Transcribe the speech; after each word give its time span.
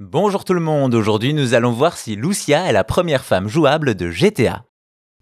Bonjour 0.00 0.44
tout 0.44 0.54
le 0.54 0.60
monde, 0.60 0.94
aujourd'hui 0.94 1.34
nous 1.34 1.54
allons 1.54 1.72
voir 1.72 1.96
si 1.96 2.14
Lucia 2.14 2.68
est 2.68 2.72
la 2.72 2.84
première 2.84 3.24
femme 3.24 3.48
jouable 3.48 3.96
de 3.96 4.10
GTA. 4.10 4.64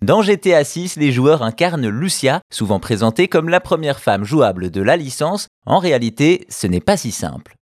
Dans 0.02 0.20
GTA 0.20 0.64
6, 0.64 0.96
les 0.96 1.12
joueurs 1.12 1.42
incarnent 1.42 1.88
Lucia, 1.88 2.42
souvent 2.52 2.78
présentée 2.78 3.26
comme 3.26 3.48
la 3.48 3.60
première 3.60 4.00
femme 4.00 4.24
jouable 4.24 4.70
de 4.70 4.82
la 4.82 4.98
licence. 4.98 5.48
En 5.64 5.78
réalité, 5.78 6.44
ce 6.50 6.66
n'est 6.66 6.82
pas 6.82 6.98
si 6.98 7.10
simple. 7.10 7.54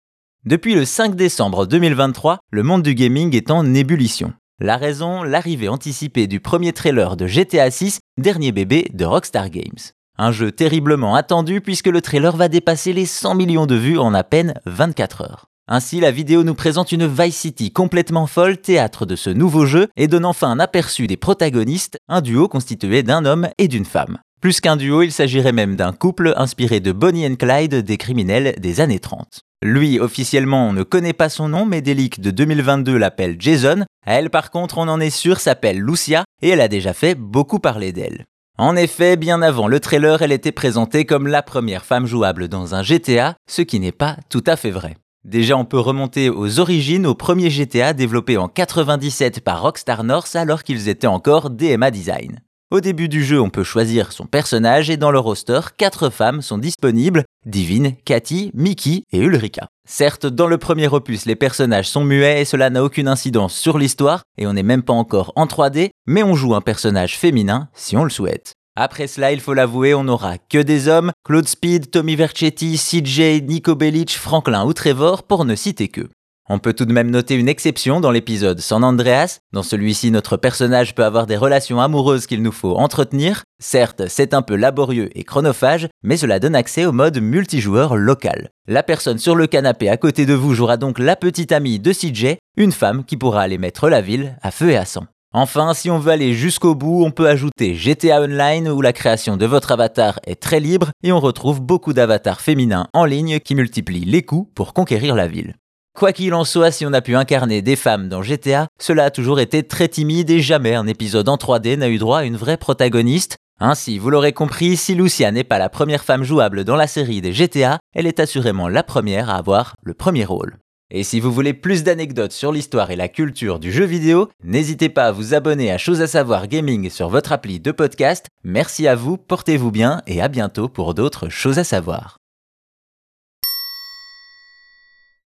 Depuis 0.45 0.75
le 0.75 0.85
5 0.85 1.15
décembre 1.15 1.67
2023, 1.67 2.41
le 2.51 2.63
monde 2.65 2.83
du 2.83 2.97
gaming 2.97 3.37
est 3.37 3.53
en 3.53 3.75
ébullition. 3.75 4.33
La 4.59 4.77
raison, 4.77 5.23
l'arrivée 5.23 5.69
anticipée 5.69 6.27
du 6.27 6.41
premier 6.41 6.73
trailer 6.73 7.17
de 7.17 7.29
GTA 7.29 7.71
6, 7.71 8.01
dernier 8.19 8.51
bébé 8.51 8.91
de 8.93 9.05
Rockstar 9.05 9.51
Games. 9.51 9.93
Un 10.19 10.33
jeu 10.33 10.51
terriblement 10.51 11.15
attendu 11.15 11.61
puisque 11.61 11.87
le 11.87 12.03
trailer 12.03 12.37
va 12.37 12.49
dépasser 12.49 12.93
les 12.93 13.07
100 13.07 13.37
millions 13.37 13.67
de 13.67 13.77
vues 13.77 13.99
en 13.99 14.15
à 14.15 14.25
peine 14.25 14.55
24 14.67 15.21
heures. 15.21 15.47
Ainsi, 15.67 15.99
la 15.99 16.11
vidéo 16.11 16.45
nous 16.45 16.55
présente 16.55 16.93
une 16.93 17.07
Vice 17.07 17.37
City 17.37 17.73
complètement 17.73 18.27
folle, 18.27 18.59
théâtre 18.59 19.07
de 19.07 19.17
ce 19.17 19.31
nouveau 19.31 19.65
jeu, 19.65 19.89
et 19.97 20.09
donne 20.09 20.27
enfin 20.27 20.51
un 20.51 20.61
aperçu 20.61 21.07
des 21.07 21.17
protagonistes, 21.17 21.97
un 22.07 22.21
duo 22.21 22.49
constitué 22.49 23.03
d'un 23.03 23.25
homme 23.25 23.49
et 23.57 23.67
d'une 23.67 23.87
femme. 23.87 24.19
Plus 24.43 24.61
qu'un 24.61 24.77
duo, 24.77 25.01
il 25.01 25.11
s'agirait 25.11 25.53
même 25.53 25.75
d'un 25.75 25.95
couple 25.95 26.35
inspiré 26.37 26.81
de 26.81 26.93
Bonnie 26.93 27.27
and 27.27 27.37
Clyde 27.37 27.77
des 27.77 27.97
criminels 27.97 28.57
des 28.59 28.83
années 28.83 28.99
30. 28.99 29.41
Lui, 29.63 29.99
officiellement, 29.99 30.69
on 30.69 30.75
ne 30.75 30.83
connaît 30.83 31.15
pas 31.15 31.31
son 31.31 31.49
nom, 31.49 31.65
mais 31.65 31.81
leaks 31.81 32.21
de 32.21 32.31
2022 32.31 32.99
l'appellent 32.99 33.37
Jason. 33.39 33.87
Elle, 34.07 34.29
par 34.29 34.51
contre, 34.51 34.77
on 34.77 34.89
en 34.89 35.01
est 35.01 35.09
sûr, 35.09 35.41
s'appelle 35.41 35.81
Lucia, 35.81 36.25
et 36.43 36.51
elle 36.51 36.61
a 36.61 36.69
déjà 36.69 36.93
fait 36.93 37.15
beaucoup 37.15 37.59
parler 37.59 37.93
d'elle. 37.93 38.27
En 38.59 38.77
effet, 38.77 39.17
bien 39.17 39.41
avant 39.41 39.67
le 39.67 39.81
trailer, 39.81 40.21
elle 40.21 40.31
était 40.31 40.53
présentée 40.53 41.07
comme 41.07 41.27
la 41.27 41.43
première 41.43 41.87
femme 41.87 42.05
jouable 42.05 42.49
dans 42.49 42.75
un 42.75 42.83
GTA, 42.83 43.37
ce 43.49 43.63
qui 43.63 43.81
n'est 43.81 43.93
pas 43.93 44.19
tout 44.29 44.45
à 44.47 44.57
fait 44.57 44.71
vrai. 44.71 44.97
Déjà, 45.25 45.57
on 45.57 45.65
peut 45.65 45.79
remonter 45.79 46.29
aux 46.29 46.61
origines 46.61 47.07
au 47.07 47.15
premier 47.15 47.49
GTA 47.49 47.95
développé 47.95 48.37
en 48.37 48.49
97 48.49 49.41
par 49.41 49.63
Rockstar 49.63 50.05
North 50.05 50.37
alors 50.37 50.63
qu'ils 50.63 50.89
étaient 50.89 51.07
encore 51.07 51.49
DMA 51.49 51.91
Design. 51.91 52.41
Au 52.71 52.81
début 52.81 53.09
du 53.09 53.25
jeu, 53.25 53.41
on 53.41 53.51
peut 53.51 53.65
choisir 53.65 54.13
son 54.13 54.27
personnage 54.27 54.91
et 54.91 54.99
dans 54.99 55.11
le 55.11 55.19
roster, 55.19 55.61
quatre 55.79 56.11
femmes 56.11 56.43
sont 56.43 56.59
disponibles, 56.59 57.25
Divine, 57.47 57.95
Cathy, 58.05 58.51
Mickey 58.53 59.03
et 59.13 59.19
Ulrika. 59.19 59.69
Certes, 59.89 60.27
dans 60.27 60.47
le 60.47 60.59
premier 60.59 60.89
opus, 60.89 61.25
les 61.25 61.37
personnages 61.37 61.89
sont 61.89 62.05
muets 62.05 62.43
et 62.43 62.45
cela 62.45 62.71
n'a 62.71 62.83
aucune 62.83 63.09
incidence 63.09 63.55
sur 63.55 63.79
l'histoire, 63.79 64.23
et 64.39 64.47
on 64.47 64.55
n'est 64.55 64.63
même 64.63 64.83
pas 64.83 64.93
encore 64.93 65.33
en 65.37 65.47
3D, 65.47 65.91
mais 66.07 66.23
on 66.23 66.35
joue 66.35 66.55
un 66.55 66.61
personnage 66.61 67.17
féminin 67.17 67.69
si 67.75 67.97
on 67.97 68.05
le 68.05 68.11
souhaite. 68.11 68.55
Après 68.77 69.07
cela, 69.07 69.31
il 69.31 69.41
faut 69.41 69.55
l'avouer, 69.55 69.95
on 69.95 70.03
n'aura 70.03 70.37
que 70.37 70.59
des 70.59 70.89
hommes, 70.89 71.13
Claude 71.25 71.47
Speed, 71.47 71.93
Tommy 71.93 72.17
Vercetti, 72.17 72.77
CJ, 72.77 73.43
Nico 73.43 73.77
Bellic, 73.77 74.11
Franklin 74.11 74.65
ou 74.65 74.73
Trevor 74.73 75.23
pour 75.23 75.45
ne 75.45 75.55
citer 75.55 75.87
que. 75.87 76.09
On 76.51 76.59
peut 76.59 76.75
tout 76.75 76.85
de 76.85 76.93
même 76.93 77.11
noter 77.11 77.37
une 77.37 77.49
exception 77.49 78.01
dans 78.01 78.11
l'épisode 78.11 78.61
San 78.61 78.83
Andreas. 78.83 79.39
Dans 79.53 79.63
celui-ci, 79.63 80.11
notre 80.11 80.37
personnage 80.37 80.95
peut 80.95 81.05
avoir 81.05 81.27
des 81.27 81.37
relations 81.37 81.81
amoureuses 81.81 82.27
qu'il 82.27 82.43
nous 82.43 82.53
faut 82.53 82.77
entretenir. 82.77 83.45
Certes, 83.63 84.09
c'est 84.09 84.35
un 84.35 84.43
peu 84.43 84.57
laborieux 84.57 85.09
et 85.15 85.23
chronophage, 85.23 85.89
mais 86.03 86.17
cela 86.17 86.41
donne 86.41 86.57
accès 86.57 86.85
au 86.85 86.93
mode 86.93 87.19
multijoueur 87.19 87.97
local. 87.97 88.51
La 88.67 88.83
personne 88.83 89.19
sur 89.19 89.37
le 89.37 89.47
canapé 89.47 89.89
à 89.89 89.97
côté 89.97 90.27
de 90.27 90.35
vous 90.35 90.53
jouera 90.53 90.77
donc 90.77 90.99
la 90.99 91.17
petite 91.17 91.53
amie 91.53 91.79
de 91.79 91.93
CJ, 91.93 92.37
une 92.57 92.73
femme 92.73 93.05
qui 93.05 93.17
pourra 93.17 93.43
aller 93.43 93.57
mettre 93.57 93.89
la 93.89 94.03
ville 94.03 94.37
à 94.43 94.51
feu 94.51 94.71
et 94.71 94.77
à 94.77 94.85
sang. 94.85 95.07
Enfin, 95.37 95.75
si 95.75 95.91
on 95.91 95.99
veut 95.99 96.13
aller 96.13 96.33
jusqu'au 96.33 96.77
bout, 96.77 97.05
on 97.05 97.11
peut 97.11 97.29
ajouter 97.29 97.75
GTA 97.75 98.23
Online 98.23 98.69
où 98.69 98.81
la 98.81 98.93
création 98.93 99.37
de 99.37 99.47
votre 99.47 99.73
avatar 99.73 100.21
est 100.29 100.41
très 100.41 100.61
libre 100.61 100.91
et 101.03 101.11
on 101.11 101.19
retrouve 101.19 101.61
beaucoup 101.61 101.93
d'avatars 101.93 102.41
féminins 102.41 102.87
en 102.93 103.05
ligne 103.05 103.41
qui 103.41 103.57
multiplient 103.57 104.05
les 104.05 104.23
coups 104.23 104.49
pour 104.55 104.73
conquérir 104.73 105.17
la 105.17 105.27
ville. 105.27 105.57
Quoi 105.99 106.13
qu'il 106.13 106.35
en 106.35 106.45
soit, 106.45 106.71
si 106.71 106.87
on 106.87 106.93
a 106.93 107.01
pu 107.01 107.17
incarner 107.17 107.63
des 107.63 107.75
femmes 107.75 108.09
dans 108.09 108.23
GTA, 108.23 108.69
cela 108.81 109.07
a 109.07 109.11
toujours 109.11 109.41
été 109.41 109.65
très 109.65 109.89
timide 109.89 110.31
et 110.31 110.41
jamais 110.41 110.77
un 110.77 110.87
épisode 110.87 111.29
en 111.29 111.37
3D 111.37 111.79
n'a 111.79 111.89
eu 111.89 111.99
droit 111.99 112.21
à 112.21 112.25
une 112.25 112.37
vraie 112.37 112.57
protagoniste. 112.57 113.37
Ainsi, 113.59 113.99
vous 113.99 114.11
l'aurez 114.11 114.33
compris, 114.33 114.77
si 114.77 114.95
Lucia 114.95 115.33
n'est 115.33 115.43
pas 115.43 115.59
la 115.59 115.69
première 115.69 116.05
femme 116.05 116.23
jouable 116.23 116.63
dans 116.63 116.77
la 116.77 116.87
série 116.87 117.21
des 117.21 117.33
GTA, 117.33 117.81
elle 117.93 118.07
est 118.07 118.21
assurément 118.21 118.69
la 118.69 118.85
première 118.85 119.31
à 119.31 119.35
avoir 119.35 119.75
le 119.83 119.95
premier 119.95 120.25
rôle. 120.25 120.59
Et 120.97 121.03
si 121.03 121.19
vous 121.19 121.33
voulez 121.33 121.55
plus 121.55 121.83
d'anecdotes 121.83 122.31
sur 122.31 122.53
l'histoire 122.53 122.93
et 122.93 122.97
la 122.97 123.09
culture 123.09 123.59
du 123.59 123.73
jeu 123.73 123.85
vidéo, 123.85 124.29
n'hésitez 124.45 124.89
pas 124.89 125.07
à 125.07 125.13
vous 125.13 125.35
abonner 125.35 125.73
à 125.73 125.77
Chose 125.77 126.01
à 126.01 126.07
savoir 126.07 126.47
gaming 126.47 126.89
sur 126.89 127.09
votre 127.09 127.33
appli 127.33 127.59
de 127.59 127.73
podcast. 127.73 128.29
Merci 128.45 128.87
à 128.87 128.95
vous, 128.95 129.17
portez-vous 129.17 129.73
bien 129.73 130.03
et 130.07 130.23
à 130.23 130.29
bientôt 130.29 130.69
pour 130.69 130.95
d'autres 130.95 131.29
choses 131.29 131.59
à 131.59 131.65
savoir. 131.65 132.24